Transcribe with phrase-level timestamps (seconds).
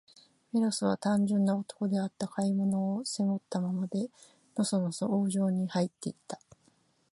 [0.51, 2.27] メロスは、単純な男であった。
[2.27, 4.09] 買い物を、背負ったままで、
[4.57, 6.41] のそのそ王城にはいって行った。